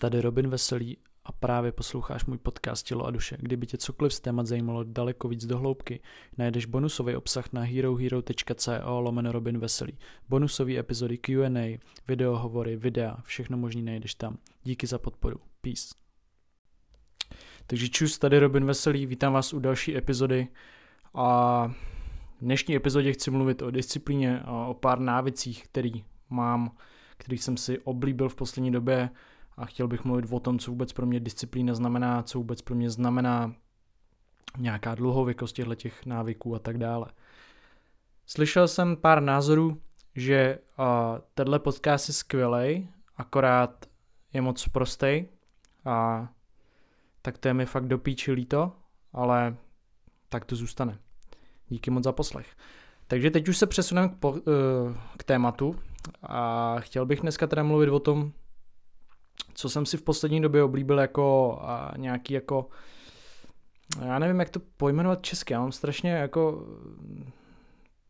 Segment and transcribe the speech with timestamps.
[0.00, 3.36] Tady Robin Veselý a právě posloucháš můj podcast Tělo a duše.
[3.40, 6.00] Kdyby tě cokoliv z témat zajímalo daleko víc do hloubky,
[6.36, 9.98] najdeš bonusový obsah na herohero.co lomeno Robin Veselý.
[10.28, 14.38] Bonusové epizody Q&A, videohovory, videa, všechno možný najdeš tam.
[14.62, 15.40] Díky za podporu.
[15.60, 15.94] Peace.
[17.66, 20.48] Takže čus, tady Robin Veselý, vítám vás u další epizody
[21.14, 21.66] a
[22.38, 26.76] v dnešní epizodě chci mluvit o disciplíně a o pár návicích, který mám,
[27.16, 29.10] který jsem si oblíbil v poslední době
[29.58, 32.74] a chtěl bych mluvit o tom, co vůbec pro mě disciplína znamená, co vůbec pro
[32.74, 33.54] mě znamená
[34.58, 37.06] nějaká dlouhověkost těchto těch návyků a tak dále.
[38.26, 39.80] Slyšel jsem pár názorů,
[40.14, 40.84] že uh,
[41.34, 43.86] tenhle podcast je skvělý, akorát
[44.32, 45.24] je moc prostý
[45.84, 46.28] a
[47.22, 48.72] tak to je mi fakt do píči líto,
[49.12, 49.56] ale
[50.28, 50.98] tak to zůstane.
[51.68, 52.56] Díky moc za poslech.
[53.06, 54.38] Takže teď už se přesuneme k, po, uh,
[55.16, 55.76] k tématu
[56.22, 58.32] a chtěl bych dneska teda mluvit o tom,
[59.54, 62.68] co jsem si v poslední době oblíbil jako a nějaký jako
[64.04, 66.66] já nevím, jak to pojmenovat česky, já mám strašně jako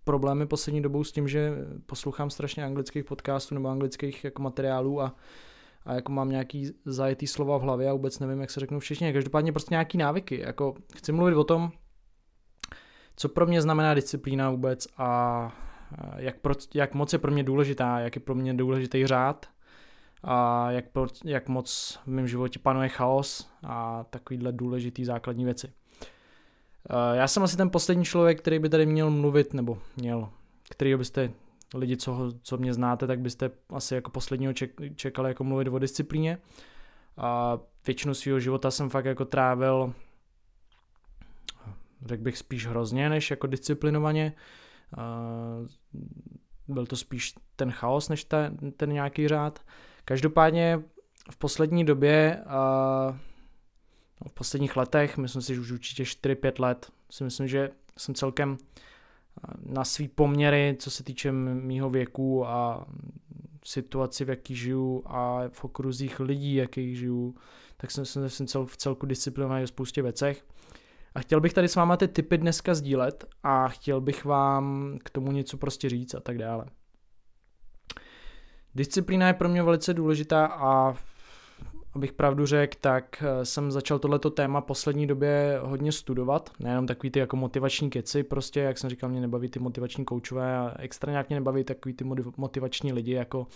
[0.05, 1.53] problémy poslední dobou s tím, že
[1.87, 5.15] poslouchám strašně anglických podcastů nebo anglických jako materiálů a,
[5.85, 9.13] a jako mám nějaký zajetý slova v hlavě a vůbec nevím, jak se řeknou všichni.
[9.13, 10.41] Každopádně prostě nějaký návyky.
[10.41, 11.71] Jako chci mluvit o tom,
[13.17, 15.53] co pro mě znamená disciplína vůbec a
[16.17, 19.47] jak, pro, jak moc je pro mě důležitá, jak je pro mě důležitý řád
[20.25, 20.85] a jak,
[21.25, 25.73] jak moc v mém životě panuje chaos a takovýhle důležitý základní věci.
[26.91, 30.29] Eh, já jsem asi ten poslední člověk, který by tady měl mluvit, nebo měl,
[30.71, 31.31] který byste
[31.75, 35.79] lidi, co, co mě znáte, tak byste asi jako posledního ček, čekali jako mluvit o
[35.79, 36.39] disciplíně.
[37.17, 39.95] A většinu svého života jsem fakt jako trávil,
[42.07, 44.33] řekl bych spíš hrozně, než jako disciplinovaně.
[44.99, 45.69] Eh,
[46.69, 49.61] byl to spíš ten chaos, než ta, ten nějaký řád.
[50.09, 50.83] Každopádně
[51.31, 52.43] v poslední době,
[54.21, 58.15] no, v posledních letech, myslím si, že už určitě 4-5 let, si myslím, že jsem
[58.15, 58.57] celkem
[59.67, 62.87] na svý poměry, co se týče mýho věku a
[63.65, 67.35] situaci, v jaký žiju a v okruzích lidí, jakých žiju,
[67.77, 70.45] tak jsem, jsem, jsem cel, v celku disciplinovaný v spoustě věcech.
[71.15, 75.11] A chtěl bych tady s váma ty typy dneska sdílet a chtěl bych vám k
[75.11, 76.67] tomu něco prostě říct a tak dále.
[78.79, 80.95] Disciplína je pro mě velice důležitá a
[81.95, 87.11] abych pravdu řekl, tak eh, jsem začal tohleto téma poslední době hodně studovat, nejenom takový
[87.11, 91.11] ty jako motivační keci, prostě, jak jsem říkal, mě nebaví ty motivační koučové a extra
[91.13, 92.05] nějak mě nebaví takový ty
[92.37, 93.47] motivační lidi, jako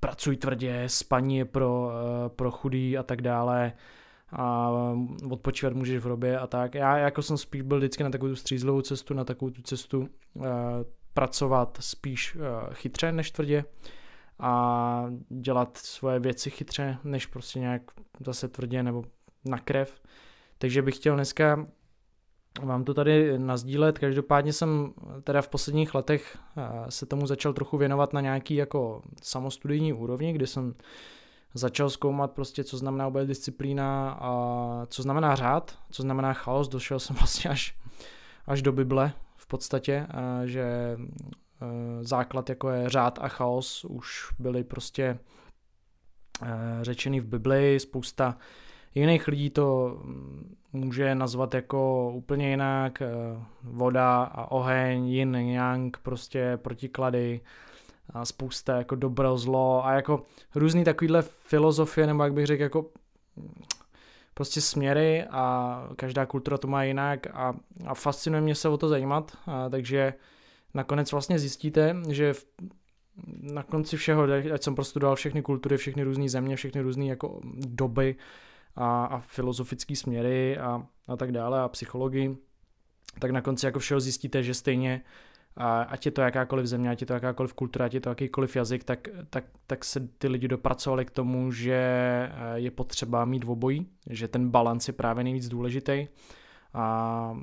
[0.00, 3.72] pracuj tvrdě, spaní je pro, eh, pro chudý a tak dále.
[4.32, 4.70] A
[5.30, 6.74] odpočívat můžeš v hrobě a tak.
[6.74, 9.98] Já jako jsem spíš byl vždycky na takovou tu střízlovou cestu, na takovou tu cestu
[10.00, 10.44] uh,
[11.14, 12.42] pracovat spíš uh,
[12.74, 13.64] chytře než tvrdě
[14.40, 17.82] a dělat svoje věci chytře, než prostě nějak
[18.20, 19.04] zase tvrdě nebo
[19.44, 20.00] na krev.
[20.58, 21.66] Takže bych chtěl dneska
[22.62, 23.98] vám to tady nazdílet.
[23.98, 24.92] Každopádně jsem
[25.24, 30.32] teda v posledních letech eh, se tomu začal trochu věnovat na nějaký jako samostudijní úrovni,
[30.32, 30.74] kdy jsem
[31.54, 36.68] začal zkoumat prostě, co znamená vůbec disciplína a co znamená řád, co znamená chaos.
[36.68, 37.78] Došel jsem vlastně až,
[38.46, 40.96] až do Bible v podstatě, eh, že
[42.00, 45.18] základ jako je řád a chaos už byly prostě
[46.42, 46.48] eh,
[46.82, 48.36] řečeny v Biblii, spousta
[48.94, 53.08] jiných lidí to mm, může nazvat jako úplně jinak, eh,
[53.62, 57.40] voda a oheň, yin, yang, prostě protiklady,
[58.10, 60.22] a spousta jako dobro, zlo a jako
[60.54, 62.86] různý takovýhle filozofie, nebo jak bych řekl, jako
[63.36, 63.62] mm,
[64.34, 67.54] prostě směry a každá kultura to má jinak a,
[67.86, 70.14] a fascinuje mě se o to zajímat, a, takže
[70.74, 72.46] nakonec vlastně zjistíte, že v,
[73.42, 78.16] na konci všeho, ať jsem prostudoval všechny kultury, všechny různé země, všechny různé jako doby
[78.76, 82.36] a, a filozofické směry a, a tak dále a psychologii,
[83.18, 85.02] tak na konci jako všeho zjistíte, že stejně
[85.60, 88.56] a ať je to jakákoliv země, ať je to jakákoliv kultura, ať je to jakýkoliv
[88.56, 93.44] jazyk, tak, tak, tak se ty lidi dopracovali k tomu, že eh, je potřeba mít
[93.46, 96.08] obojí, že ten balans je právě nejvíc důležitý
[96.74, 97.36] a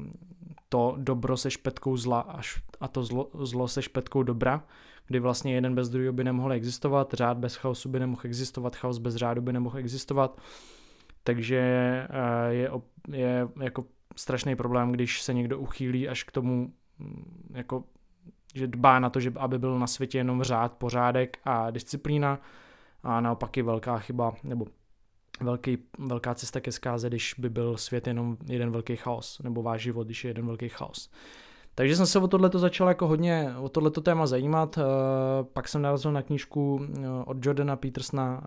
[0.70, 4.64] to dobro se špetkou zla až, a to zlo, zlo se špetkou dobra,
[5.08, 8.98] kdy vlastně jeden bez druhého by nemohl existovat, řád bez chaosu by nemohl existovat, chaos
[8.98, 10.42] bez řádu by nemohl existovat,
[11.24, 11.58] takže
[12.10, 12.72] eh, je,
[13.12, 13.86] je jako
[14.16, 17.84] strašný problém, když se někdo uchýlí až k tomu, mm, jako,
[18.56, 22.40] že dbá na to, že aby byl na světě jenom řád, pořádek a disciplína
[23.04, 24.66] a naopak je velká chyba, nebo
[25.42, 29.82] velký, velká cesta ke zkáze, když by byl svět jenom jeden velký chaos, nebo váš
[29.82, 31.10] život, když je jeden velký chaos.
[31.78, 34.80] Takže jsem se o tohleto začal jako hodně o tohleto téma zajímat,
[35.54, 36.88] pak jsem narazil na knížku
[37.26, 38.44] od Jordana Petersona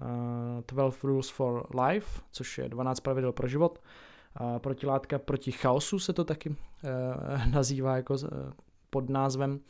[0.69, 3.79] 12 Rules for Life, což je 12 pravidel pro život.
[4.59, 6.57] Protilátka proti chaosu se to taky
[7.53, 8.17] nazývá jako
[8.91, 9.61] pod názvem.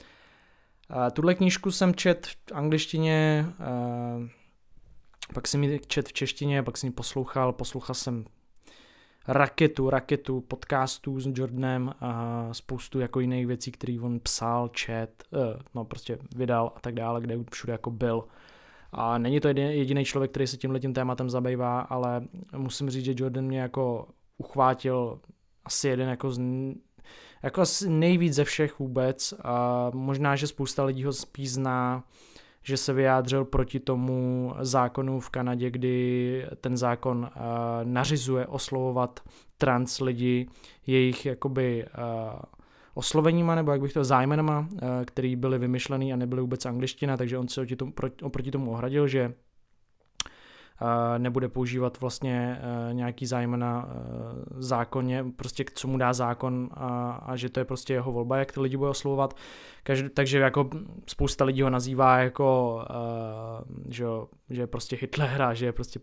[1.13, 3.47] Tuhle knížku jsem čet v angličtině,
[5.35, 8.25] pak jsem ji čet v češtině, pak jsem ji poslouchal, poslouchal jsem
[9.29, 15.59] raketu, raketu podcastů s Jordanem a spoustu jako jiných věcí, které on psal, čet, eh,
[15.75, 18.25] no prostě vydal a tak dále, kde všude jako byl.
[18.93, 22.23] A není to jediný člověk, který se tím tématem zabývá, ale
[22.57, 24.09] musím říct, že Jordan mě jako
[24.39, 25.21] uchvátil
[25.65, 26.41] asi jeden jako z
[27.43, 29.35] jako asi nejvíc ze všech vůbec.
[29.45, 32.05] A možná, že spousta lidí ho spíš zná,
[32.69, 37.43] že se vyjádřil proti tomu zákonu v Kanadě, kdy ten zákon uh,
[37.85, 39.21] nařizuje oslovovat
[39.59, 40.49] trans lidi
[40.87, 42.41] jejich jakoby uh,
[42.95, 47.39] osloveníma, nebo jak bych to zájmenama, uh, který byly vymyšlený a nebyly vůbec angličtina, takže
[47.39, 47.67] on se
[48.23, 49.35] oproti tomu ohradil, že
[51.19, 52.61] nebude používat vlastně
[52.91, 53.95] e, nějaký zájem na e,
[54.63, 58.53] zákoně, prostě co mu dá zákon a, a že to je prostě jeho volba, jak
[58.53, 59.35] ty lidi bude oslovovat.
[59.83, 60.71] Každý, takže jako
[61.07, 64.05] spousta lidí ho nazývá jako, e, že,
[64.51, 66.01] že je prostě Hitler a že je prostě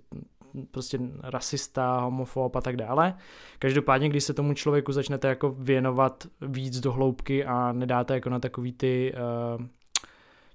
[0.72, 3.14] prostě rasista, homofob a tak dále.
[3.60, 8.40] Každopádně, když se tomu člověku začnete jako věnovat víc do hloubky a nedáte jako na
[8.40, 9.14] takový ty
[9.58, 9.66] uh,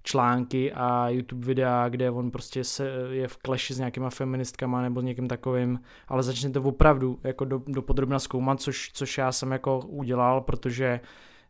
[0.02, 5.00] články a YouTube videa, kde on prostě se, je v kleši s nějakýma feministkama nebo
[5.00, 9.52] s někým takovým, ale začnete opravdu jako do, do podrobna zkoumat, což, což já jsem
[9.52, 11.00] jako udělal, protože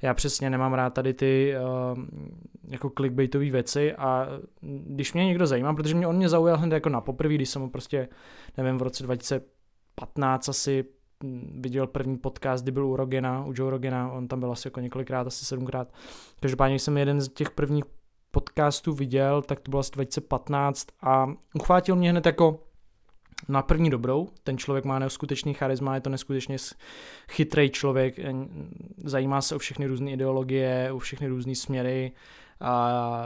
[0.02, 1.55] já přesně nemám rád tady ty
[1.93, 2.05] uh,
[2.69, 4.29] jako clickbaitové věci a
[4.87, 7.62] když mě někdo zajímá, protože mě on mě zaujal hned jako na poprvé, když jsem
[7.62, 8.08] ho prostě,
[8.56, 10.85] nevím, v roce 2015 asi
[11.55, 14.81] viděl první podcast, kdy byl u Rogena, u Joe Rogena, on tam byl asi jako
[14.81, 15.93] několikrát, asi sedmkrát.
[16.41, 17.85] Každopádně jsem jeden z těch prvních
[18.31, 22.62] podcastu viděl, tak to bylo asi 2015 a uchvátil mě hned jako
[23.49, 24.29] na první dobrou.
[24.44, 26.56] Ten člověk má neskutečný charisma, je to neskutečně
[27.29, 28.15] chytrý člověk,
[29.05, 32.12] zajímá se o všechny různé ideologie, o všechny různé směry
[32.61, 33.25] a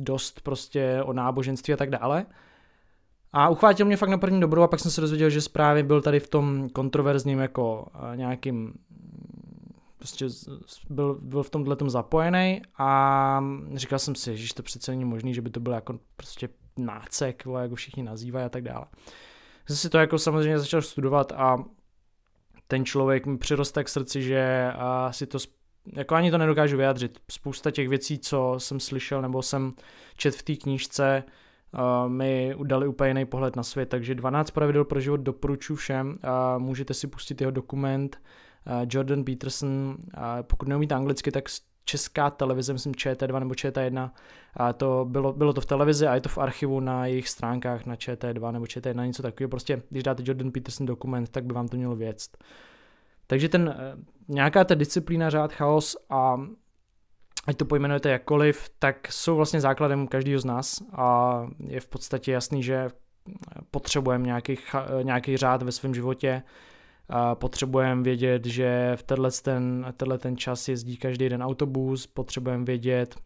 [0.00, 2.26] dost prostě o náboženství a tak dále.
[3.32, 6.02] A uchvátil mě fakt na první dobrou a pak jsem se dozvěděl, že právě byl
[6.02, 8.72] tady v tom kontroverzním jako nějakým
[10.00, 10.26] prostě
[10.90, 13.44] byl, byl v tomhle tom zapojený a
[13.74, 17.42] říkal jsem si, že to přece není možný, že by to byl jako prostě nácek,
[17.60, 18.86] jako všichni nazývají a tak dále.
[19.66, 21.64] Jsem si to jako samozřejmě začal studovat a
[22.68, 25.38] ten člověk mi přiroste k srdci, že a si to
[25.96, 27.18] jako ani to nedokážu vyjádřit.
[27.30, 29.72] Spousta těch věcí, co jsem slyšel nebo jsem
[30.16, 31.24] čet v té knížce,
[31.74, 36.18] uh, mi udali úplně jiný pohled na svět, takže 12 pravidel pro život doporučuji všem.
[36.22, 38.20] a můžete si pustit jeho dokument,
[38.90, 39.96] Jordan Peterson,
[40.42, 41.48] pokud neumíte anglicky, tak
[41.84, 44.10] česká televize, myslím ČT2 nebo ČT1,
[44.54, 47.86] a to bylo, bylo to v televizi a je to v archivu na jejich stránkách
[47.86, 49.48] na ČT2 nebo ČT1, něco takového.
[49.48, 52.30] Prostě, když dáte Jordan Peterson dokument, tak by vám to mělo věct.
[53.26, 53.96] Takže ten, eh,
[54.28, 56.40] nějaká ta disciplína, řád, chaos a
[57.46, 62.32] ať to pojmenujete jakkoliv, tak jsou vlastně základem každého z nás a je v podstatě
[62.32, 62.88] jasný, že
[63.70, 64.58] potřebujeme nějaký,
[65.02, 66.42] nějaký řád ve svém životě,
[67.34, 73.16] potřebujeme vědět, že v tenhle ten, tenhle ten čas jezdí každý den autobus, potřebujeme vědět,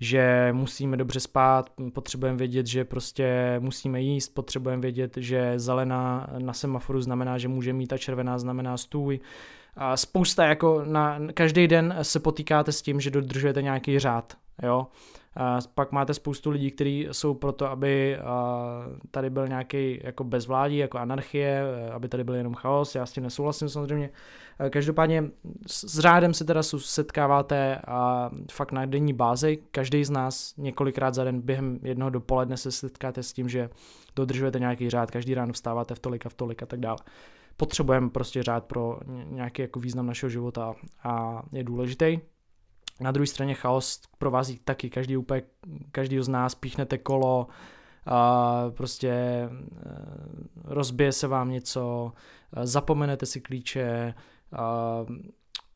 [0.00, 6.52] že musíme dobře spát, potřebujeme vědět, že prostě musíme jíst, potřebujeme vědět, že zelená na
[6.52, 9.20] semaforu znamená, že může mít a červená znamená stůj.
[9.76, 14.86] A spousta jako na každý den se potýkáte s tím, že dodržujete nějaký řád, jo.
[15.36, 18.18] A pak máte spoustu lidí, kteří jsou proto, aby
[19.10, 22.94] tady byl nějaký jako bezvládí, jako anarchie, aby tady byl jenom chaos.
[22.94, 24.10] Já s tím nesouhlasím samozřejmě.
[24.70, 25.24] Každopádně
[25.66, 29.58] s řádem se teda setkáváte a fakt na denní bázi.
[29.70, 33.70] Každý z nás několikrát za den během jednoho dopoledne se setkáte s tím, že
[34.16, 35.10] dodržujete nějaký řád.
[35.10, 36.98] Každý ráno vstáváte v tolik a v tolik a tak dále.
[37.56, 38.98] Potřebujeme prostě řád pro
[39.30, 42.18] nějaký jako význam našeho života a je důležitý.
[43.00, 44.90] Na druhé straně chaos provází taky.
[44.90, 45.42] Každý úplně,
[45.92, 47.46] každý z nás píchnete kolo,
[48.06, 49.48] a prostě e,
[50.64, 52.12] rozbije se vám něco,
[52.56, 54.14] e, zapomenete si klíče,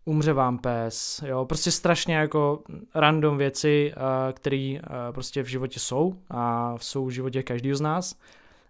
[0.05, 2.63] umře vám pes, jo, prostě strašně jako
[2.95, 3.93] random věci,
[4.33, 4.79] které
[5.13, 8.19] prostě v životě jsou a jsou v životě každého z nás.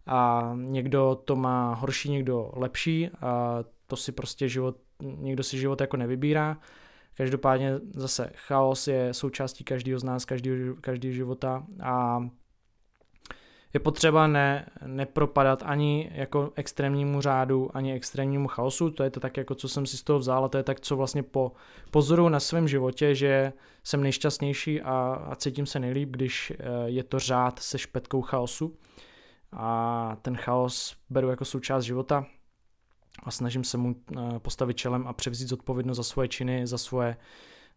[0.07, 5.81] A někdo to má horší, někdo lepší a to si prostě život, někdo si život
[5.81, 6.57] jako nevybírá
[7.17, 12.21] Každopádně zase chaos je součástí každého z nás, každého, každého života a
[13.75, 19.37] je potřeba ne, nepropadat ani jako extrémnímu řádu, ani extrémnímu chaosu, to je to tak,
[19.37, 21.53] jako co jsem si z toho vzal a to je tak, co vlastně po
[21.91, 23.53] pozoru na svém životě, že
[23.85, 24.93] jsem nejšťastnější a,
[25.31, 28.77] a cítím se nejlíp, když eh, je to řád se špetkou chaosu.
[29.53, 32.27] A ten chaos beru jako součást života
[33.23, 37.17] a snažím se mu eh, postavit čelem a převzít zodpovědnost za svoje činy, za svoje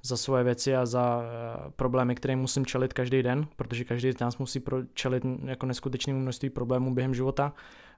[0.02, 4.20] za svoje věci a za uh, problémy, které musím čelit každý den, protože každý z
[4.20, 4.62] nás musí
[4.94, 7.54] čelit jako neskutečnému množství problémů během života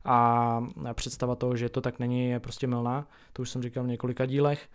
[0.06, 3.08] a představa toho, že to tak není, je prostě milná.
[3.34, 4.70] To už jsem říkal v několika dílech.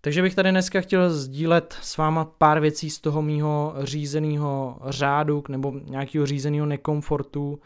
[0.00, 5.44] Takže bych tady dneska chtěl sdílet s váma pár věcí z toho mýho řízeného řádu
[5.48, 7.60] nebo nějakého řízeného nekomfortu,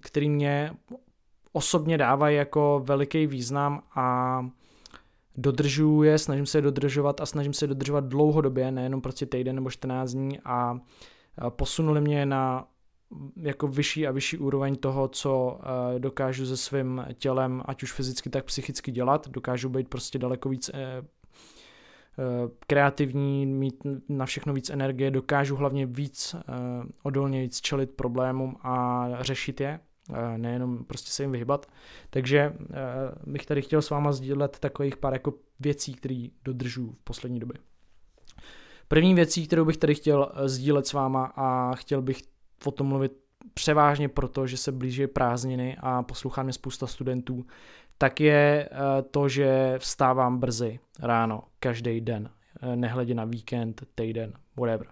[0.00, 0.70] který mě
[1.56, 4.38] osobně dávají jako veliký význam a
[5.36, 9.54] dodržuju je, snažím se je dodržovat a snažím se je dodržovat dlouhodobě, nejenom prostě týden
[9.56, 10.78] nebo 14 dní a
[11.48, 12.66] posunuli mě na
[13.36, 15.60] jako vyšší a vyšší úroveň toho, co
[15.98, 19.28] dokážu se svým tělem, ať už fyzicky, tak psychicky dělat.
[19.28, 21.02] Dokážu být prostě daleko víc e, e,
[22.66, 26.40] kreativní, mít na všechno víc energie, dokážu hlavně víc e,
[27.02, 29.80] odolně víc čelit problémům a řešit je
[30.36, 31.66] nejenom prostě se jim vyhybat.
[32.10, 32.52] Takže
[33.26, 37.58] bych tady chtěl s váma sdílet takových pár jako věcí, které dodržuju v poslední době.
[38.88, 42.22] První věcí, kterou bych tady chtěl e, sdílet s váma a chtěl bych
[42.64, 43.12] o tom mluvit
[43.54, 47.46] převážně proto, že se blíží prázdniny a poslouchá mě spousta studentů,
[47.98, 52.30] tak je e, to, že vstávám brzy ráno, každý den,
[52.74, 54.86] nehledě na víkend, týden, whatever.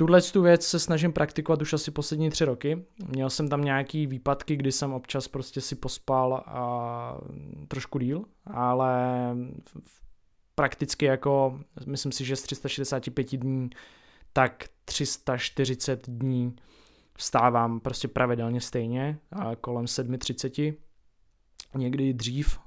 [0.00, 2.84] Tuhle tu věc se snažím praktikovat už asi poslední tři roky.
[3.06, 7.18] Měl jsem tam nějaký výpadky, kdy jsem občas prostě si pospal a
[7.68, 8.96] trošku díl, ale
[10.54, 13.70] prakticky jako, myslím si, že z 365 dní,
[14.32, 16.56] tak 340 dní
[17.16, 19.18] vstávám prostě pravidelně stejně,
[19.60, 20.74] kolem 7.30,
[21.74, 22.58] někdy dřív,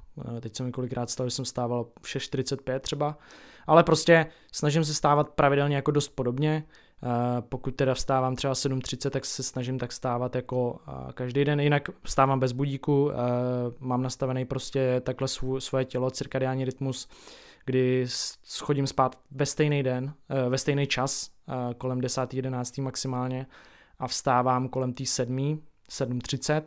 [0.42, 3.18] teď jsem několikrát stal, že jsem stával 6.45 třeba,
[3.68, 6.64] ale prostě snažím se stávat pravidelně jako dost podobně,
[7.04, 11.60] Eh, pokud teda vstávám třeba 7.30, tak se snažím tak stávat jako eh, každý den,
[11.60, 13.16] jinak vstávám bez budíku, eh,
[13.80, 15.28] mám nastavený prostě takhle
[15.60, 17.08] svoje tělo, cirkadiální rytmus,
[17.66, 18.06] kdy
[18.44, 20.14] schodím spát ve stejný den,
[20.50, 21.32] ve stejný čas,
[21.78, 22.34] kolem 10.
[22.34, 22.82] 11.
[22.82, 23.48] maximálně
[24.00, 25.62] a vstávám kolem té 7.
[25.90, 26.62] 7.30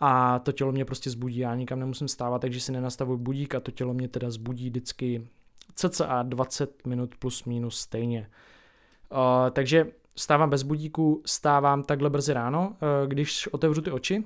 [0.00, 3.60] a to tělo mě prostě zbudí, já nikam nemusím stávat, takže si nenastavuji budík a
[3.60, 5.28] to tělo mě teda zbudí vždycky
[5.74, 8.30] cca 20 minut plus minus stejně.
[9.10, 9.86] Uh, takže
[10.16, 14.24] stávám bez budíku, stávám takhle brzy ráno, uh, když otevřu ty oči,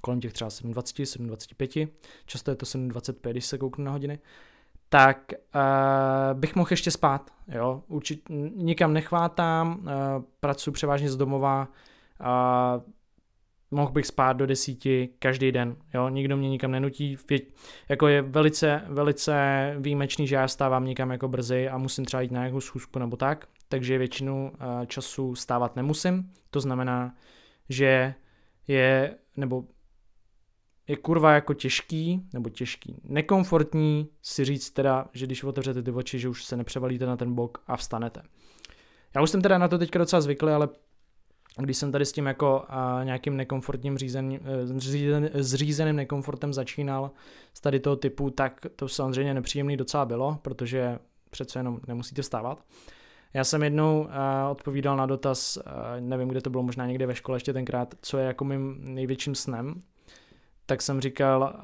[0.00, 1.88] kolem těch třeba 7.20, 7.25,
[2.26, 4.18] často je to 7.25, když se kouknu na hodiny,
[4.88, 11.68] tak uh, bych mohl ještě spát, jo, Určit, nikam nechvátám, uh, pracuji převážně z domova,
[12.20, 12.82] uh,
[13.70, 17.16] mohl bych spát do desíti každý den, jo, nikdo mě nikam nenutí,
[17.88, 22.32] jako je velice, velice výjimečný, že já stávám nikam jako brzy a musím třeba jít
[22.32, 26.32] na nějakou schůzku nebo tak, takže většinu eh, času stávat nemusím.
[26.50, 27.14] To znamená,
[27.68, 28.14] že
[28.68, 29.64] je, nebo
[30.88, 36.18] je kurva jako těžký, nebo těžký, nekomfortní si říct teda, že když otevřete ty oči,
[36.18, 38.22] že už se nepřevalíte na ten bok a vstanete.
[39.14, 40.68] Já už jsem teda na to teďka docela zvyklý, ale
[41.64, 44.38] když jsem tady s tím jako uh, nějakým nekomfortním řízen, uh,
[44.78, 47.10] zřízen, zřízeným nekomfortem začínal
[47.54, 50.98] z tady toho typu, tak to samozřejmě nepříjemný docela bylo, protože
[51.30, 52.64] přece jenom nemusíte vstávat.
[53.34, 54.08] Já jsem jednou uh,
[54.50, 55.62] odpovídal na dotaz, uh,
[56.00, 59.34] nevím, kde to bylo, možná někde ve škole ještě tenkrát, co je jako mým největším
[59.34, 59.80] snem.
[60.66, 61.60] Tak jsem říkal,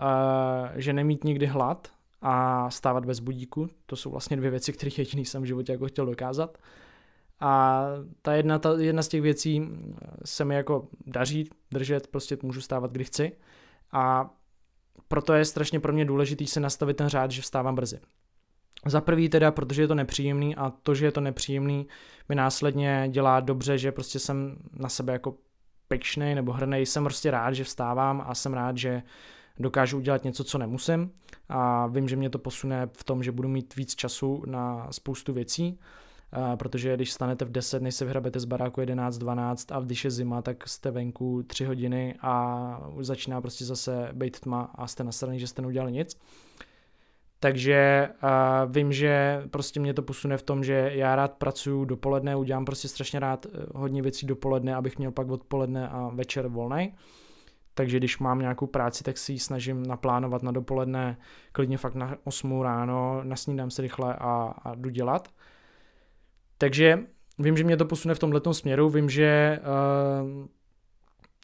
[0.74, 1.88] že nemít nikdy hlad
[2.22, 3.68] a stávat bez budíku.
[3.86, 6.58] To jsou vlastně dvě věci, které jediný jsem v životě jako chtěl dokázat.
[7.40, 7.84] A
[8.22, 9.68] ta jedna, ta jedna z těch věcí
[10.24, 13.32] se mi jako daří držet, prostě můžu stávat, kdy chci.
[13.92, 14.30] A
[15.08, 17.98] proto je strašně pro mě důležitý se nastavit ten řád, že vstávám brzy.
[18.86, 21.86] Za prvý teda, protože je to nepříjemný a to, že je to nepříjemný,
[22.28, 25.34] mi následně dělá dobře, že prostě jsem na sebe jako
[25.88, 29.02] pekšnej nebo hrnej, jsem prostě rád, že vstávám a jsem rád, že
[29.58, 31.10] dokážu udělat něco, co nemusím
[31.48, 35.32] a vím, že mě to posune v tom, že budu mít víc času na spoustu
[35.32, 35.78] věcí,
[36.56, 40.10] protože když stanete v 10, než se vyhrabete z baráku 11, 12 a když je
[40.10, 45.04] zima, tak jste venku 3 hodiny a už začíná prostě zase být tma a jste
[45.04, 46.18] nasraný, že jste neudělali nic.
[47.40, 52.36] Takže uh, vím, že prostě mě to posune v tom, že já rád pracuju dopoledne,
[52.36, 56.94] udělám prostě strašně rád eh, hodně věcí dopoledne, abych měl pak odpoledne a večer volný.
[57.74, 61.16] Takže když mám nějakou práci, tak si ji snažím naplánovat na dopoledne,
[61.52, 65.28] klidně fakt na 8 ráno, nasnídám se rychle a, a jdu dělat.
[66.58, 66.98] Takže
[67.38, 70.46] vím, že mě to posune v tomhle směru, vím, že uh,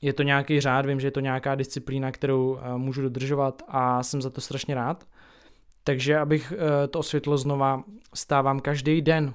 [0.03, 4.03] je to nějaký řád, vím, že je to nějaká disciplína, kterou uh, můžu dodržovat a
[4.03, 5.07] jsem za to strašně rád.
[5.85, 6.59] Takže abych uh,
[6.91, 9.35] to osvětlil znova, stávám každý den,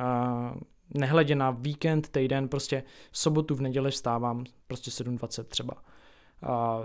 [0.00, 0.60] uh,
[0.94, 5.74] nehledě na víkend, týden, prostě v sobotu, v neděli vstávám prostě 7.20 třeba.
[6.42, 6.84] Uh,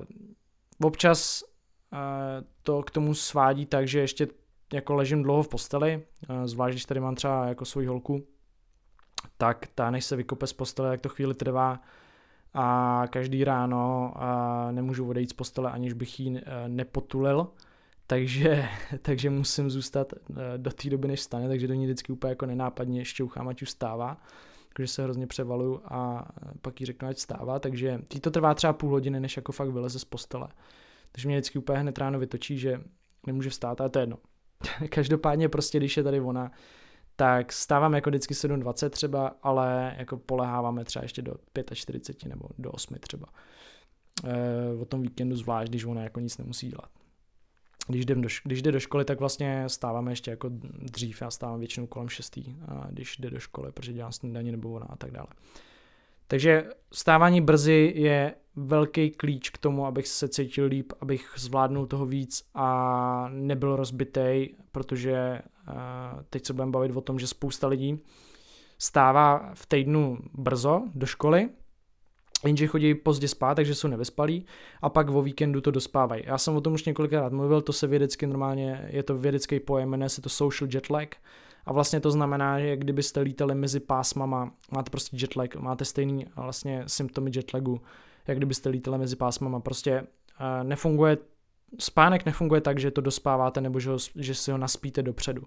[0.83, 1.43] občas
[2.63, 4.27] to k tomu svádí tak, že ještě
[4.73, 8.23] jako ležím dlouho v posteli, uh, zvlášť když tady mám třeba jako svoji holku,
[9.37, 11.81] tak ta než se vykope z postele, tak to chvíli trvá
[12.53, 16.37] a každý ráno uh, nemůžu odejít z postele, aniž bych ji uh,
[16.67, 17.47] nepotulil,
[18.07, 18.69] takže,
[19.01, 22.45] takže musím zůstat uh, do té doby, než stane, takže do ní vždycky úplně jako
[22.45, 24.17] nenápadně šťouchám, ať už stává
[24.75, 26.27] takže se hrozně převaluju a
[26.61, 29.69] pak jí řeknu, ať stává, takže tý to trvá třeba půl hodiny, než jako fakt
[29.69, 30.47] vyleze z postele.
[31.11, 32.81] Takže mě vždycky úplně hned ráno vytočí, že
[33.27, 34.17] nemůže vstát, ale to je jedno.
[34.89, 36.51] Každopádně prostě, když je tady ona,
[37.15, 41.33] tak stávám jako vždycky 7.20 třeba, ale jako poleháváme třeba ještě do
[41.73, 43.27] 45 nebo do 8 třeba.
[44.23, 46.89] E, o tom víkendu zvlášť, když ona jako nic nemusí dělat.
[47.87, 50.49] Když, jdem do, když jde do školy, tak vlastně stáváme ještě jako
[50.81, 52.37] dřív, já stávám většinou kolem 6,
[52.67, 55.27] a když jde do školy, protože dělám snídaní nebo ona a tak dále.
[56.31, 62.05] Takže stávání brzy je velký klíč k tomu, abych se cítil líp, abych zvládnul toho
[62.05, 65.73] víc a nebyl rozbitej, protože uh,
[66.29, 67.99] teď se budeme bavit o tom, že spousta lidí
[68.77, 71.49] stává v týdnu brzo do školy,
[72.45, 74.45] jenže chodí pozdě spát, takže jsou nevyspalí
[74.81, 76.23] a pak o víkendu to dospávají.
[76.25, 79.89] Já jsem o tom už několikrát mluvil, to se vědecky normálně, je to vědecký pojem,
[79.89, 81.15] jmenuje se to social jet lag
[81.65, 86.25] a vlastně to znamená, že kdybyste lítali mezi pásmama, máte prostě jet lag, máte stejný
[86.35, 87.81] vlastně symptomy jet lagu,
[88.27, 91.17] jak kdybyste lítali mezi pásmama, prostě uh, nefunguje
[91.79, 95.43] spánek nefunguje tak, že to dospáváte nebo že, ho, že si ho naspíte dopředu.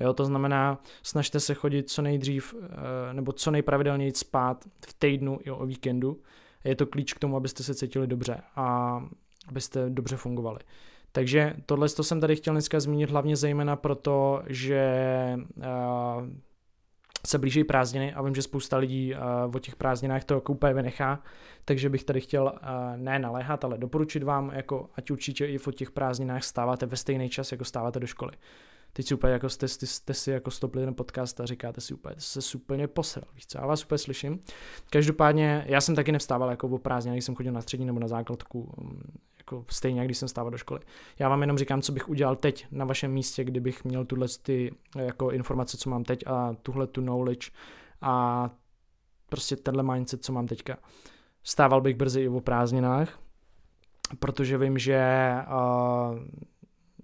[0.00, 5.38] Jo, to znamená, snažte se chodit co nejdřív eh, nebo co nejpravidelněji spát v týdnu
[5.42, 6.20] i o víkendu.
[6.64, 9.00] Je to klíč k tomu, abyste se cítili dobře a
[9.48, 10.58] abyste dobře fungovali.
[11.16, 14.92] Takže tohle to jsem tady chtěl dneska zmínit hlavně zejména proto, že
[15.56, 15.64] uh,
[17.26, 20.74] se blíží prázdniny a vím, že spousta lidí uh, o těch prázdninách to jako úplně
[20.74, 21.22] vynechá,
[21.64, 25.72] takže bych tady chtěl uh, ne naléhat, ale doporučit vám, jako ať určitě i v
[25.72, 28.32] těch prázdninách stáváte ve stejný čas, jako stáváte do školy.
[28.92, 31.94] Teď si úplně jako jste, jste, jste si jako stopli ten podcast a říkáte si
[31.94, 34.40] úplně, se úplně posral, víš co, já vás úplně slyším.
[34.90, 38.08] Každopádně já jsem taky nevstával jako o prázdninách, když jsem chodil na střední nebo na
[38.08, 38.74] základku,
[39.46, 40.80] jako stejně, když jsem stával do školy.
[41.18, 44.74] Já vám jenom říkám, co bych udělal teď na vašem místě, kdybych měl tuhle ty
[44.98, 47.50] jako informace, co mám teď a tuhle tu knowledge
[48.00, 48.50] a
[49.28, 50.76] prostě tenhle mindset, co mám teďka.
[51.42, 53.18] Stával bych brzy i o prázdninách,
[54.18, 56.18] protože vím, že uh,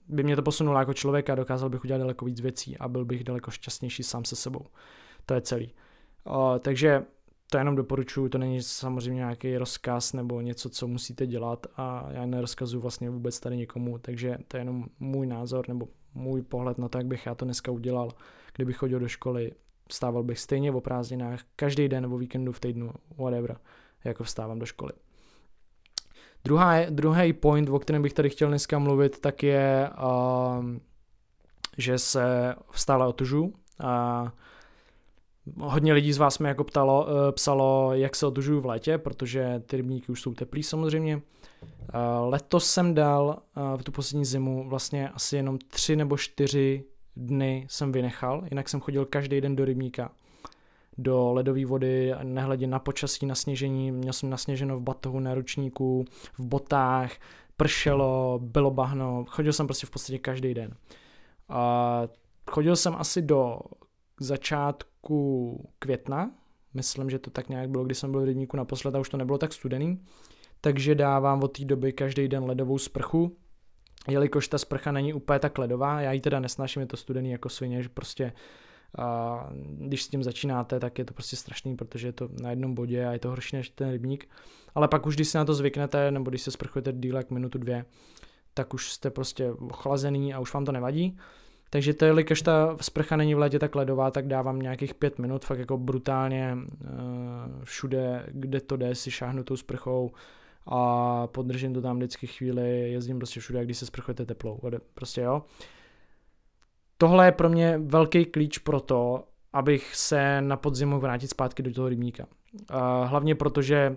[0.09, 3.24] by mě to posunulo jako člověka, dokázal bych udělat daleko víc věcí a byl bych
[3.24, 4.66] daleko šťastnější sám se sebou.
[5.26, 5.74] To je celý.
[6.26, 7.05] Uh, takže
[7.53, 12.27] to jenom doporučuji, to není samozřejmě nějaký rozkaz nebo něco, co musíte dělat a já
[12.27, 16.88] nerozkazuju vlastně vůbec tady někomu, takže to je jenom můj názor nebo můj pohled na
[16.88, 18.11] to, jak bych já to dneska udělal,
[18.57, 19.53] kdybych chodil do školy,
[19.88, 23.57] vstával bych stejně o prázdninách, každý den nebo víkendu v týdnu, whatever,
[24.05, 24.93] jako vstávám do školy.
[26.45, 30.67] Druhá, druhý point, o kterém bych tady chtěl dneska mluvit, tak je, uh,
[31.79, 33.45] že se stále otužu.
[33.45, 34.29] Uh,
[35.59, 39.62] Hodně lidí z vás mi jako ptalo, eh, psalo, jak se otužuju v létě, protože
[39.66, 41.22] ty rybníky už jsou teplý samozřejmě.
[41.62, 46.85] Eh, letos jsem dal eh, v tu poslední zimu vlastně asi jenom tři nebo čtyři
[47.16, 50.11] dny jsem vynechal, jinak jsem chodil každý den do rybníka
[50.98, 56.05] do ledové vody, nehledě na počasí, na sněžení, měl jsem nasněženo v batohu, na ručníku,
[56.38, 57.12] v botách,
[57.57, 60.74] pršelo, bylo bahno, chodil jsem prostě v podstatě každý den.
[61.48, 62.02] A
[62.50, 63.59] chodil jsem asi do
[64.23, 66.31] začátku května,
[66.75, 69.17] myslím, že to tak nějak bylo, když jsem byl v rybníku naposled a už to
[69.17, 70.05] nebylo tak studený,
[70.61, 73.37] takže dávám od té doby každý den ledovou sprchu,
[74.09, 77.49] jelikož ta sprcha není úplně tak ledová, já ji teda nesnáším, je to studený jako
[77.49, 78.33] svině, že prostě
[78.99, 82.75] a když s tím začínáte, tak je to prostě strašný, protože je to na jednom
[82.75, 84.29] bodě a je to horší než ten rybník.
[84.75, 87.59] Ale pak už, když si na to zvyknete, nebo když se sprchujete díl jak minutu,
[87.59, 87.85] dvě,
[88.55, 91.19] tak už jste prostě ochlazený a už vám to nevadí.
[91.73, 95.45] Takže to, jelikož ta sprcha není v létě tak ledová, tak dávám nějakých pět minut,
[95.45, 100.11] fakt jako brutálně uh, všude, kde to jde, si šáhnu tou sprchou
[100.67, 104.61] a podržím to tam vždycky chvíli, jezdím prostě všude, když se sprchujete teplou,
[104.95, 105.43] prostě jo.
[106.99, 111.73] Tohle je pro mě velký klíč pro to, abych se na podzimu vrátit zpátky do
[111.73, 112.25] toho rybníka.
[112.25, 113.97] Uh, hlavně proto, že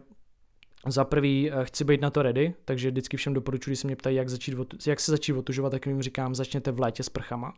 [0.87, 3.95] za prvý eh, chci být na to ready, takže vždycky všem doporučuji, když se mě
[3.95, 4.55] ptají, jak, začít,
[4.87, 7.53] jak se začít otužovat, tak jim říkám, začněte v létě s prchama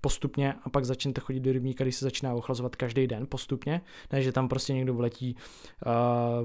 [0.00, 3.80] postupně a pak začněte chodit do rybníka, když se začíná ochlazovat každý den postupně,
[4.12, 5.92] ne, že tam prostě někdo vletí uh,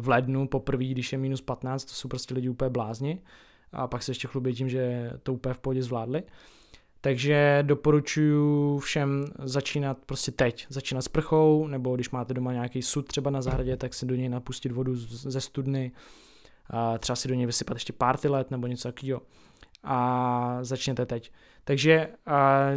[0.02, 3.22] v lednu poprvé, když je minus 15, to jsou prostě lidi úplně blázni
[3.72, 6.24] a pak se ještě chlubí tím, že to úplně v pohodě zvládli.
[7.08, 10.68] Takže doporučuji všem začínat prostě teď.
[10.70, 14.16] Začínat s prchou, nebo když máte doma nějaký sud třeba na zahradě, tak si do
[14.16, 15.92] něj napustit vodu ze studny,
[16.70, 17.94] a třeba si do něj vysypat ještě
[18.30, 19.22] let nebo něco takového.
[19.84, 21.32] A začněte teď.
[21.64, 22.68] Takže a,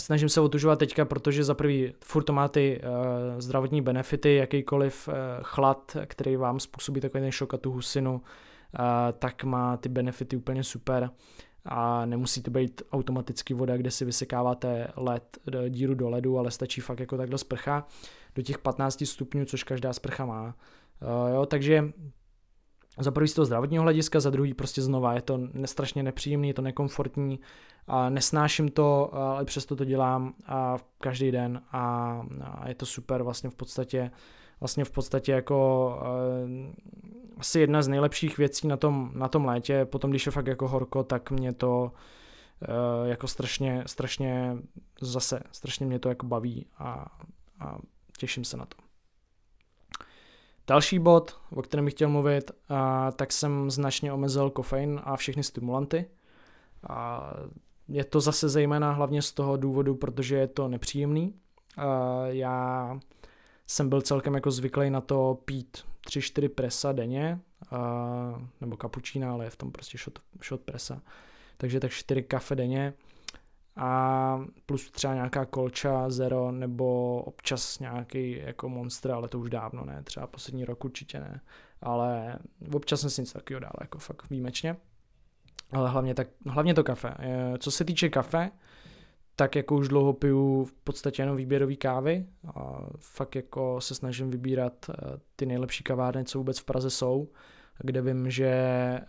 [0.00, 5.08] snažím se otužovat teďka, protože za prvý furt to má ty uh, zdravotní benefity, jakýkoliv
[5.08, 8.20] uh, chlad, který vám způsobí takový ten šok a tu husinu, uh,
[9.18, 11.10] tak má ty benefity úplně super
[11.64, 16.80] a nemusí to být automaticky voda, kde si vysekáváte led, díru do ledu, ale stačí
[16.80, 17.86] fakt jako takhle sprcha
[18.34, 20.44] do těch 15 stupňů, což každá sprcha má.
[20.44, 21.84] Uh, jo, takže
[22.98, 26.54] za prvý z toho zdravotního hlediska, za druhý prostě znova je to strašně nepříjemný, je
[26.54, 27.40] to nekomfortní,
[27.86, 33.22] a nesnáším to, ale přesto to dělám a každý den a, a je to super
[33.22, 34.10] vlastně v podstatě
[34.60, 36.74] vlastně v podstatě jako uh,
[37.38, 40.68] asi jedna z nejlepších věcí na tom, na tom létě, potom když je fakt jako
[40.68, 41.92] horko, tak mě to
[42.68, 44.56] uh, jako strašně, strašně
[45.00, 47.06] zase, strašně mě to jako baví a,
[47.60, 47.78] a
[48.18, 48.76] těším se na to.
[50.66, 52.76] Další bod, o kterém bych chtěl mluvit, uh,
[53.16, 56.06] tak jsem značně omezil kofein a všechny stimulanty.
[56.88, 57.30] A
[57.88, 61.34] je to zase zejména hlavně z toho důvodu, protože je to nepříjemný.
[61.78, 61.84] Uh,
[62.26, 62.98] já
[63.66, 67.40] jsem byl celkem jako zvyklý na to pít 3-4 presa denně,
[67.72, 67.78] uh,
[68.60, 71.02] nebo kapučína, ale je v tom prostě shot, shot presa.
[71.56, 72.94] Takže tak 4 kafe denně
[73.76, 79.84] a plus třeba nějaká kolča, zero, nebo občas nějaký jako monster, ale to už dávno
[79.84, 81.40] ne, třeba poslední rok určitě ne,
[81.82, 82.38] ale
[82.72, 84.76] občas jsem si nic takového dal, jako fakt výjimečně.
[85.72, 87.14] Ale hlavně, tak, hlavně to kafe.
[87.58, 88.50] Co se týče kafe,
[89.36, 94.30] tak jako už dlouho piju v podstatě jenom výběrový kávy a fakt jako se snažím
[94.30, 94.94] vybírat eh,
[95.36, 97.28] ty nejlepší kavárny, co vůbec v Praze jsou,
[97.78, 99.02] kde vím, že eh,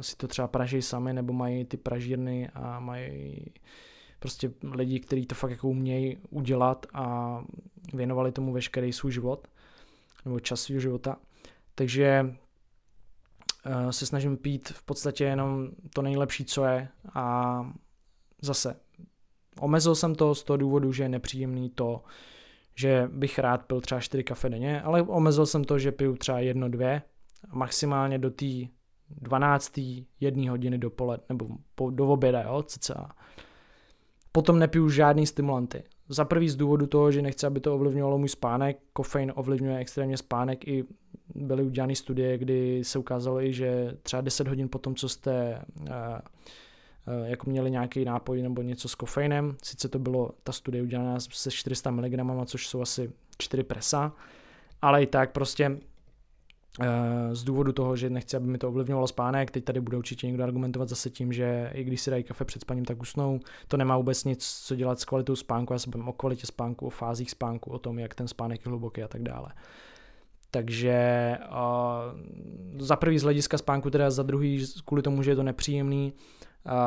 [0.00, 3.44] si to třeba praží sami nebo mají ty pražírny a mají
[4.18, 7.38] prostě lidi, kteří to fakt jako umějí udělat a
[7.94, 9.48] věnovali tomu veškerý svůj život
[10.24, 11.16] nebo čas svého života.
[11.74, 12.36] Takže
[13.66, 17.72] uh, se snažím pít v podstatě jenom to nejlepší, co je a
[18.42, 18.76] zase
[19.60, 22.02] omezil jsem to z toho důvodu, že je nepříjemný to,
[22.74, 26.40] že bych rád pil třeba 4 kafe denně, ale omezil jsem to, že piju třeba
[26.40, 27.02] jedno, dvě,
[27.52, 28.46] maximálně do té
[29.10, 29.80] 12.
[30.20, 33.10] jedné hodiny dopoledne, nebo po, do oběda, jo, cca.
[34.32, 35.82] Potom nepiju žádný stimulanty.
[36.08, 38.78] Za prvý z důvodu toho, že nechci, aby to ovlivňovalo můj spánek.
[38.92, 40.84] Kofein ovlivňuje extrémně spánek i
[41.34, 45.62] byly udělány studie, kdy se ukázalo i, že třeba 10 hodin po tom, co jste
[45.80, 45.86] uh,
[47.24, 51.50] jako měli nějaký nápoj nebo něco s kofeinem, sice to bylo ta studie udělaná se
[51.50, 54.12] 400 mg, což jsou asi 4 presa,
[54.82, 55.78] ale i tak prostě
[56.80, 59.50] Eh, z důvodu toho, že nechci, aby mi to ovlivňovalo spánek.
[59.50, 62.62] Teď tady bude určitě někdo argumentovat zase tím, že i když si dají kafe před
[62.62, 63.40] spaním, tak usnou.
[63.68, 65.72] To nemá vůbec nic, co dělat s kvalitou spánku.
[65.72, 68.68] Já se bavím o kvalitě spánku, o fázích spánku, o tom, jak ten spánek je
[68.68, 69.48] hluboký a tak dále.
[70.50, 72.20] Takže uh,
[72.78, 76.12] za prvý z hlediska spánku, teda za druhý kvůli tomu, že je to nepříjemný,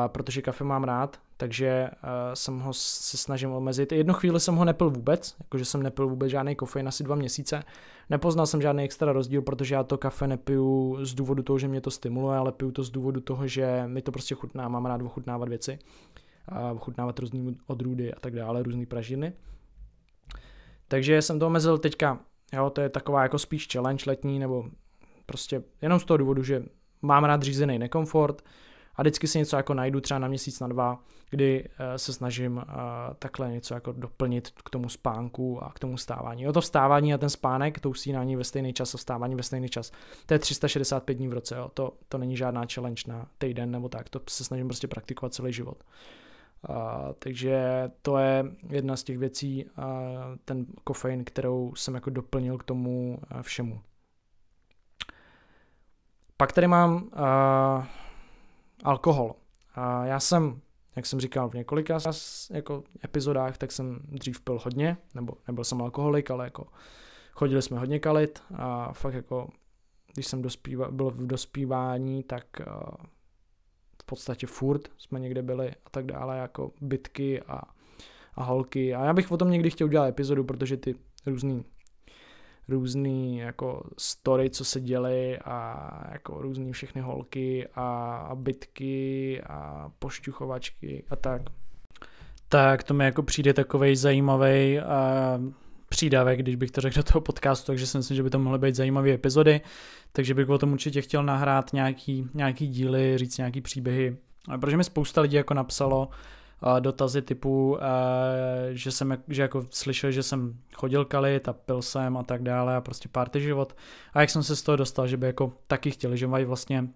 [0.06, 1.90] protože kafe mám rád, takže
[2.34, 3.92] jsem ho se snažím omezit.
[3.92, 7.64] Jednu chvíli jsem ho nepil vůbec, jakože jsem nepil vůbec žádný kofein asi dva měsíce.
[8.10, 11.80] Nepoznal jsem žádný extra rozdíl, protože já to kafe nepiju z důvodu toho, že mě
[11.80, 15.02] to stimuluje, ale piju to z důvodu toho, že mi to prostě chutná, mám rád
[15.02, 15.78] ochutnávat věci,
[16.74, 19.32] ochutnávat různý odrůdy a tak dále, různé pražiny.
[20.88, 22.20] Takže jsem to omezil teďka,
[22.52, 24.64] jo, to je taková jako spíš challenge letní, nebo
[25.26, 26.64] prostě jenom z toho důvodu, že
[27.02, 28.42] mám rád řízený nekomfort,
[28.98, 32.58] a vždycky si něco jako najdu třeba na měsíc, na dva, kdy eh, se snažím
[32.58, 32.72] eh,
[33.18, 36.48] takhle něco jako doplnit k tomu spánku a k tomu stávání.
[36.48, 39.68] O to vstávání a ten spánek, to usínání ve stejný čas a vstávání ve stejný
[39.68, 39.92] čas,
[40.26, 41.70] to je 365 dní v roce, jo.
[41.74, 45.52] To, to není žádná challenge na týden nebo tak, to se snažím prostě praktikovat celý
[45.52, 45.84] život.
[46.68, 46.76] Uh,
[47.18, 49.84] takže to je jedna z těch věcí, uh,
[50.44, 53.80] ten kofein, kterou jsem jako doplnil k tomu všemu.
[56.36, 57.10] Pak tady mám
[58.84, 59.34] alkohol.
[59.74, 60.60] A já jsem,
[60.96, 61.98] jak jsem říkal v několika
[62.50, 66.66] jako epizodách, tak jsem dřív pil hodně, nebo nebyl jsem alkoholik, ale jako
[67.32, 69.50] chodili jsme hodně kalit a fakt jako,
[70.14, 73.06] když jsem dospíva, byl v dospívání, tak uh,
[74.02, 77.60] v podstatě furt jsme někde byli a tak dále, jako bitky a,
[78.34, 78.94] a holky.
[78.94, 80.94] A já bych o tom někdy chtěl udělat epizodu, protože ty
[81.26, 81.64] různý
[82.68, 91.04] různý jako story, co se děly a jako různý všechny holky a, bitky a pošťuchovačky
[91.10, 91.42] a tak.
[92.48, 94.78] Tak to mi jako přijde takovej zajímavý
[95.88, 98.58] přídavek, když bych to řekl do toho podcastu, takže si myslím, že by to mohly
[98.58, 99.60] být zajímavé epizody,
[100.12, 104.16] takže bych o tom určitě chtěl nahrát nějaký, nějaký díly, říct nějaký příběhy,
[104.60, 106.08] protože mi spousta lidí jako napsalo,
[106.80, 107.78] dotazy typu,
[108.70, 112.76] že jsem že jako slyšel, že jsem chodil kalit a pil jsem a tak dále
[112.76, 113.76] a prostě party život.
[114.12, 116.88] A jak jsem se z toho dostal, že by jako taky chtěli, že mají vlastně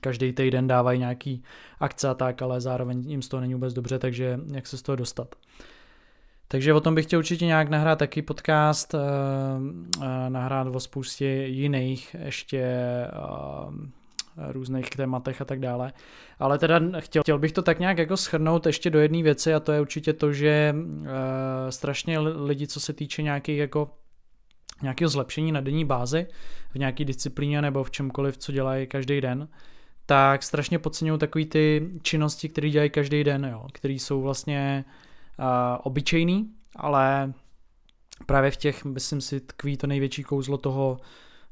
[0.00, 1.42] každý týden dávají nějaký
[1.80, 4.82] akce a tak, ale zároveň jim z toho není vůbec dobře, takže jak se z
[4.82, 5.34] toho dostat.
[6.48, 8.94] Takže o tom bych chtěl určitě nějak nahrát taky podcast,
[10.28, 12.76] nahrát o spoustě jiných ještě
[14.52, 15.92] různých tématech a tak dále.
[16.38, 19.60] Ale teda chtěl, chtěl bych to tak nějak jako schrnout ještě do jedné věci a
[19.60, 21.06] to je určitě to, že uh,
[21.70, 23.90] strašně lidi, co se týče nějakých jako
[24.82, 26.26] nějakého zlepšení na denní bázi
[26.70, 29.48] v nějaké disciplíně nebo v čemkoliv, co dělají každý den,
[30.06, 34.84] tak strašně podceňují takový ty činnosti, které dělají každý den, jo, které jsou vlastně
[35.38, 35.44] uh,
[35.82, 37.32] obyčejný, ale
[38.26, 40.96] právě v těch, myslím si, tkví to největší kouzlo toho,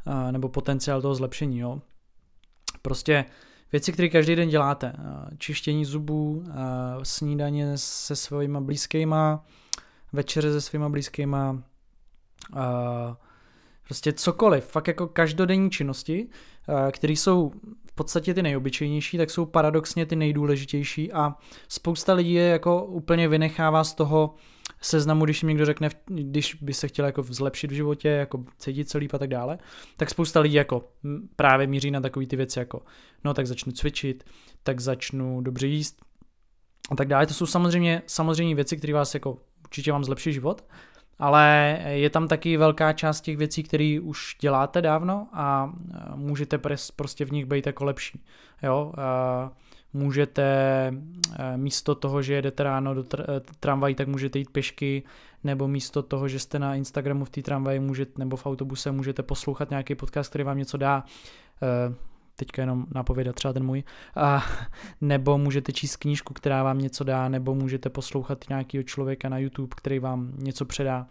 [0.06, 1.80] uh, nebo potenciál toho zlepšení, jo.
[2.86, 3.24] Prostě
[3.72, 4.92] věci, které každý den děláte.
[4.98, 6.52] Eh, čištění zubů, eh,
[7.02, 9.44] snídaně se svými blízkýma,
[10.12, 11.62] večeře se svými blízkýma,
[12.56, 13.14] eh,
[13.86, 16.28] prostě cokoliv, fakt jako každodenní činnosti,
[16.90, 17.52] které jsou
[17.86, 21.34] v podstatě ty nejobyčejnější, tak jsou paradoxně ty nejdůležitější a
[21.68, 24.34] spousta lidí je jako úplně vynechává z toho,
[24.86, 28.90] seznamu, když mi někdo řekne, když by se chtěl jako zlepšit v životě, jako cítit
[28.90, 29.58] se líp a tak dále,
[29.96, 30.88] tak spousta lidí jako
[31.36, 32.82] právě míří na takové ty věci jako,
[33.24, 34.24] no tak začnu cvičit,
[34.62, 36.02] tak začnu dobře jíst
[36.90, 37.26] a tak dále.
[37.26, 40.64] To jsou samozřejmě, samozřejmě věci, které vás jako určitě vám zlepší život,
[41.18, 45.72] ale je tam taky velká část těch věcí, které už děláte dávno a
[46.14, 46.58] můžete
[46.96, 48.24] prostě v nich být jako lepší.
[48.62, 48.92] Jo?
[49.96, 50.42] Můžete
[51.38, 55.02] eh, místo toho, že jedete ráno do tr- eh, tramvají, tak můžete jít pěšky,
[55.44, 59.22] nebo místo toho, že jste na Instagramu v té tramvaji můžete, nebo v autobuse můžete
[59.22, 61.04] poslouchat nějaký podcast, který vám něco dá,
[61.62, 61.94] eh,
[62.36, 63.84] teďka jenom napovědat třeba ten můj,
[64.16, 64.44] a,
[65.00, 69.74] nebo můžete číst knížku, která vám něco dá, nebo můžete poslouchat nějakého člověka na YouTube,
[69.76, 71.06] který vám něco předá.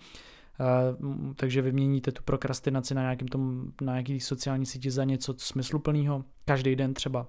[0.59, 6.23] Uh, takže vyměníte tu prokrastinaci na nějakým tom, na nějaký sociální síti za něco smysluplného,
[6.45, 7.27] každý den třeba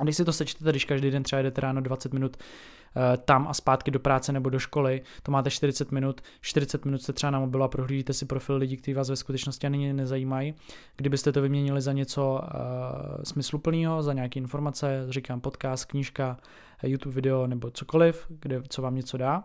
[0.00, 3.48] a když si to sečtete, když každý den třeba jdete ráno 20 minut uh, tam
[3.48, 7.30] a zpátky do práce nebo do školy, to máte 40 minut, 40 minut jste třeba
[7.30, 10.54] na mobilu a prohlížíte si profil lidí, kteří vás ve skutečnosti ani nezajímají.
[10.96, 16.38] Kdybyste to vyměnili za něco uh, smysluplného, za nějaké informace, říkám podcast, knížka,
[16.82, 19.44] YouTube video nebo cokoliv, kde, co vám něco dá,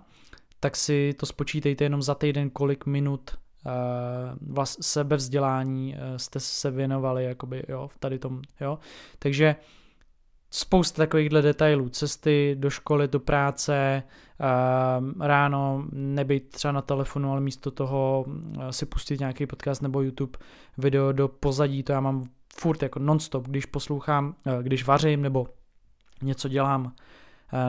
[0.59, 3.31] tak si to spočítejte jenom za týden, kolik minut
[3.65, 3.71] uh,
[4.53, 8.79] vlast, sebevzdělání jste se věnovali, jakoby, jo, v tady tom, jo.
[9.19, 9.55] Takže
[10.49, 14.03] spousta takovýchhle detailů, cesty do školy, do práce,
[14.39, 20.01] uh, ráno nebyt třeba na telefonu, ale místo toho uh, si pustit nějaký podcast nebo
[20.01, 20.37] YouTube
[20.77, 22.23] video do pozadí, to já mám
[22.59, 25.47] furt jako nonstop, když poslouchám, uh, když vařím nebo
[26.21, 26.93] něco dělám,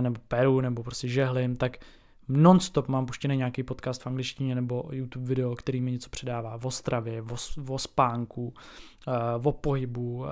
[0.00, 1.76] nebo peru, nebo prostě žehlím, tak
[2.28, 6.70] non-stop mám puštěný nějaký podcast v angličtině nebo YouTube video, který mi něco předává o
[6.70, 7.36] stravě, o,
[7.68, 8.54] o spánku,
[9.06, 10.26] uh, o pohybu, uh,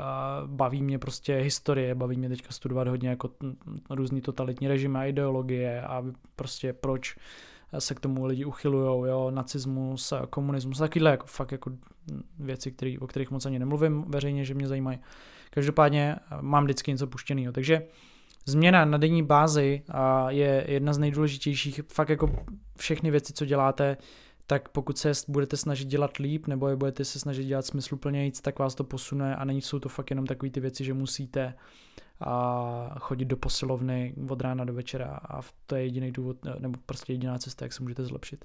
[0.47, 3.31] baví mě prostě historie, baví mě teďka studovat hodně jako
[3.91, 6.05] různý totalitní režimy a ideologie a
[6.37, 7.17] prostě proč
[7.79, 11.71] se k tomu lidi uchylujou, jo, nacismus, komunismus, takovýhle jako fakt jako
[12.39, 14.99] věci, který, o kterých moc ani nemluvím veřejně, že mě zajímají.
[15.51, 17.83] Každopádně mám vždycky něco puštěného, takže
[18.47, 19.83] Změna na denní bázi
[20.29, 21.81] je jedna z nejdůležitějších.
[21.93, 22.45] Fakt jako
[22.79, 23.97] všechny věci, co děláte,
[24.47, 28.41] tak pokud se budete snažit dělat líp, nebo je budete se snažit dělat smysluplně víc,
[28.41, 31.55] tak vás to posune a není jsou to fakt jenom takové ty věci, že musíte
[32.21, 37.13] a chodit do posilovny od rána do večera a to je jediný důvod, nebo prostě
[37.13, 38.45] jediná cesta, jak se můžete zlepšit.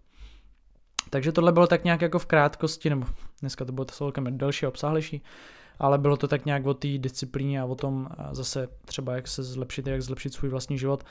[1.10, 3.08] Takže tohle bylo tak nějak jako v krátkosti, nebo
[3.40, 5.22] dneska to bylo celkem delší a obsáhlejší,
[5.80, 9.44] ale bylo to tak nějak o té disciplíně a o tom zase třeba jak se
[9.44, 11.04] zlepšit, jak zlepšit svůj vlastní život.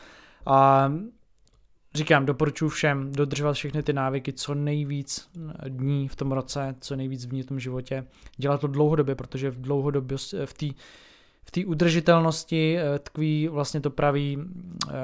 [0.46, 0.92] A
[1.94, 5.30] říkám, doporučuji všem dodržovat všechny ty návyky co nejvíc
[5.68, 8.06] dní v tom roce, co nejvíc v tom životě.
[8.36, 10.66] Dělat to dlouhodobě, protože v dlouhodobě v té
[11.48, 14.38] v té udržitelnosti eh, tkví vlastně to pravý,
[14.90, 14.94] eh,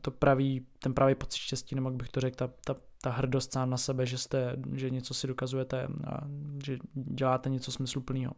[0.00, 3.52] to pravý, ten pravý pocit štěstí, nebo jak bych to řekl, ta, ta, ta hrdost
[3.52, 6.20] sám na sebe, že, jste, že něco si dokazujete a
[6.66, 8.32] že děláte něco smysluplného.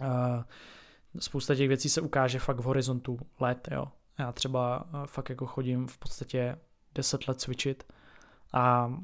[0.00, 0.42] Uh,
[1.18, 3.86] spousta těch věcí se ukáže fakt v horizontu let, jo.
[4.18, 6.58] Já třeba fakt jako chodím v podstatě
[6.94, 7.92] 10 let cvičit
[8.52, 8.94] a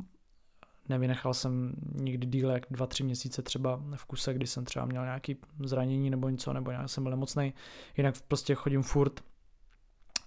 [0.88, 5.04] nevynechal jsem nikdy díl jak dva, tři měsíce třeba v kuse, kdy jsem třeba měl
[5.04, 7.54] nějaký zranění nebo něco, nebo nějak jsem byl nemocný.
[7.96, 9.20] Jinak prostě chodím furt,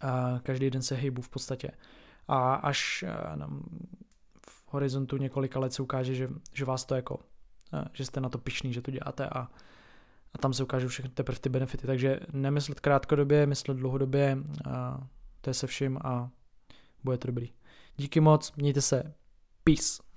[0.02, 1.72] a každý den se hejbu v podstatě.
[2.28, 3.06] A až
[4.42, 7.20] v horizontu několika let se ukáže, že, že vás to jako,
[7.94, 9.48] že jste na to pišný, že to děláte a,
[10.34, 11.88] a tam se ukážou všechny teprve ty benefity.
[11.88, 14.38] Takže nemyslet krátkodobě, myslet dlouhodobě,
[14.70, 15.08] a
[15.42, 16.30] to je se vším a
[17.04, 17.54] bude to dobrý.
[17.98, 19.14] Díky moc, mějte se,
[19.64, 20.09] peace.